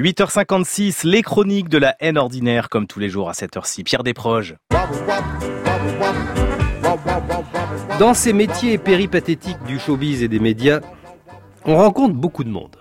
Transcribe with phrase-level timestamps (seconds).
[0.00, 3.84] 8h56, les chroniques de la haine ordinaire, comme tous les jours à cette heure-ci.
[3.84, 4.56] Pierre Desproges.
[7.98, 10.80] Dans ces métiers péripathétiques du showbiz et des médias,
[11.66, 12.76] on rencontre beaucoup de monde.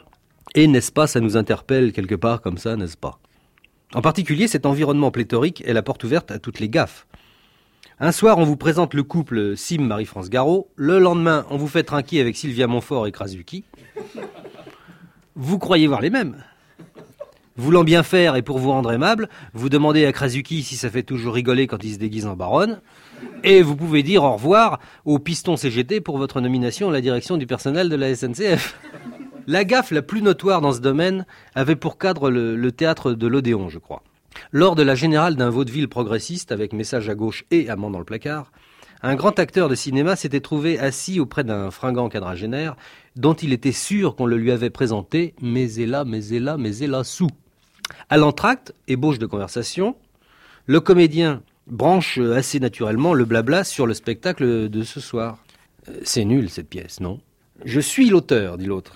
[0.55, 3.19] Et n'est-ce pas, ça nous interpelle quelque part comme ça, n'est-ce pas?
[3.93, 7.05] En particulier, cet environnement pléthorique est la porte ouverte à toutes les gaffes.
[7.99, 10.71] Un soir, on vous présente le couple Sim Marie-France Garot.
[10.77, 13.65] Le lendemain, on vous fait trinquer avec Sylvia Montfort et Krasuki.
[15.35, 16.41] Vous croyez voir les mêmes.
[17.59, 21.03] Voulant bien faire et pour vous rendre aimable, vous demandez à Krasuki si ça fait
[21.03, 22.79] toujours rigoler quand il se déguise en baronne.
[23.43, 27.35] Et vous pouvez dire au revoir au piston CGT pour votre nomination à la direction
[27.35, 28.79] du personnel de la SNCF.
[29.47, 33.27] La gaffe la plus notoire dans ce domaine avait pour cadre le, le théâtre de
[33.27, 34.03] l'Odéon, je crois.
[34.53, 38.05] Lors de la générale d'un vaudeville progressiste avec message à gauche et amant dans le
[38.05, 38.53] placard,
[39.01, 42.77] un grand acteur de cinéma s'était trouvé assis auprès d'un fringant quadragénaire
[43.17, 46.21] dont il était sûr qu'on le lui avait présenté, mais là, mais
[46.57, 47.27] mais sous.
[48.09, 49.95] À l'entracte, ébauche de conversation,
[50.65, 55.37] le comédien branche assez naturellement le blabla sur le spectacle de ce soir.
[55.87, 57.19] Euh, C'est nul cette pièce, non?
[57.65, 58.95] Je suis l'auteur, dit l'autre.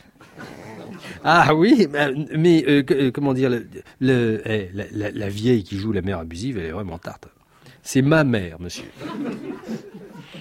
[1.24, 3.64] Ah oui, mais, mais, euh, euh, comment dire, eh,
[4.02, 7.28] la, la- la vieille qui joue la mère abusive, elle est vraiment tarte.
[7.84, 8.90] C'est ma mère, monsieur.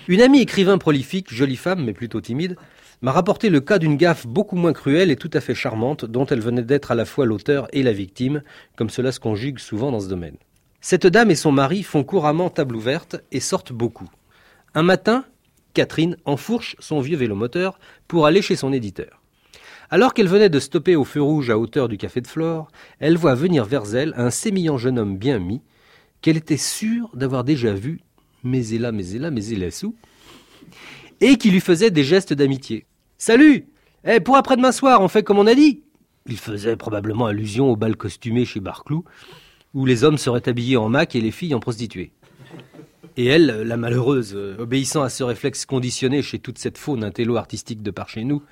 [0.06, 2.56] Une amie écrivain prolifique, jolie femme, mais plutôt timide,
[3.02, 6.24] m'a rapporté le cas d'une gaffe beaucoup moins cruelle et tout à fait charmante, dont
[6.24, 8.42] elle venait d'être à la fois l'auteur et la victime,
[8.76, 10.36] comme cela se conjugue souvent dans ce domaine.
[10.80, 14.08] Cette dame et son mari font couramment table ouverte et sortent beaucoup.
[14.74, 15.24] Un matin,
[15.74, 19.20] Catherine enfourche son vieux vélomoteur pour aller chez son éditeur.
[19.90, 22.68] Alors qu'elle venait de stopper au feu rouge à hauteur du café de Flore,
[23.00, 25.60] elle voit venir vers elle un sémillant jeune homme bien mis,
[26.22, 28.00] qu'elle était sûre d'avoir déjà vu,
[28.44, 28.90] mais est là
[29.70, 29.94] sous,
[31.20, 32.86] et qui lui faisait des gestes d'amitié.
[33.18, 33.66] Salut
[34.04, 35.82] Eh, pour après-demain soir, on fait comme on a dit
[36.26, 39.04] Il faisait probablement allusion au bal costumé chez Barclou,
[39.74, 42.12] où les hommes seraient habillés en mac et les filles en prostituées.
[43.16, 47.36] Et elle, la malheureuse, euh, obéissant à ce réflexe conditionné chez toute cette faune intello
[47.36, 48.42] artistique de par chez nous,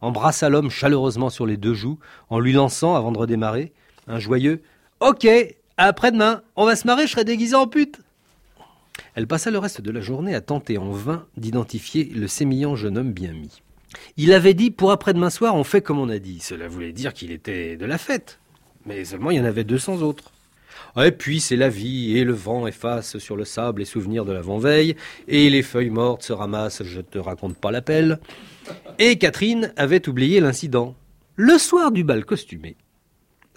[0.00, 1.98] embrassa l'homme chaleureusement sur les deux joues,
[2.30, 3.72] en lui lançant, avant de redémarrer,
[4.06, 4.62] un joyeux
[5.00, 5.26] Ok,
[5.76, 8.00] après-demain, on va se marrer, je serai déguisé en pute.
[9.14, 12.98] Elle passa le reste de la journée à tenter en vain d'identifier le sémillant jeune
[12.98, 13.62] homme bien mis.
[14.16, 16.40] Il avait dit pour après-demain soir, on fait comme on a dit.
[16.40, 18.38] Cela voulait dire qu'il était de la fête.
[18.86, 20.32] Mais seulement il y en avait 200 autres.
[20.96, 24.32] Et puis c'est la vie, et le vent efface sur le sable les souvenirs de
[24.32, 24.96] l'avant-veille,
[25.26, 28.20] et les feuilles mortes se ramassent, je te raconte pas l'appel.
[28.98, 30.94] Et Catherine avait oublié l'incident.
[31.36, 32.76] Le soir du bal costumé,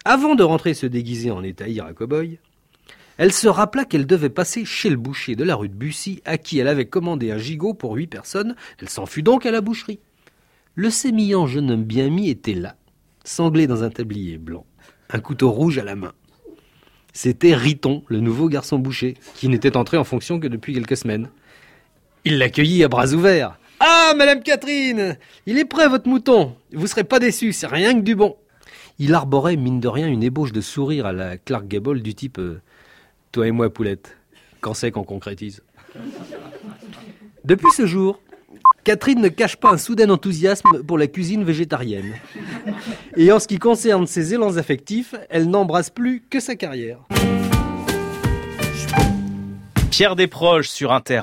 [0.08, 2.38] avant de rentrer se déguiser en étaïr à cow-boy,
[3.18, 6.38] elle se rappela qu'elle devait passer chez le boucher de la rue de Bussy, à
[6.38, 8.56] qui elle avait commandé un gigot pour huit personnes.
[8.80, 10.00] Elle s'en fut donc à la boucherie.
[10.76, 12.76] Le sémillant jeune homme bien mis était là,
[13.22, 14.64] sanglé dans un tablier blanc,
[15.10, 16.14] un couteau rouge à la main.
[17.12, 21.28] C'était Riton, le nouveau garçon boucher, qui n'était entré en fonction que depuis quelques semaines.
[22.24, 23.58] Il l'accueillit à bras ouverts.
[23.78, 28.00] Ah, Madame Catherine Il est prêt, votre mouton Vous serez pas déçus, c'est rien que
[28.00, 28.38] du bon
[29.00, 32.38] Il arborait, mine de rien, une ébauche de sourire à la Clark Gable du type
[32.38, 32.60] euh,
[33.30, 34.16] Toi et moi, poulette,
[34.60, 35.62] quand c'est qu'on concrétise?»
[37.44, 38.20] Depuis ce jour,
[38.82, 42.14] Catherine ne cache pas un soudain enthousiasme pour la cuisine végétarienne.
[43.16, 46.98] Et en ce qui concerne ses élans affectifs, elle n'embrasse plus que sa carrière.
[49.90, 51.22] Pierre Desproges sur Inter.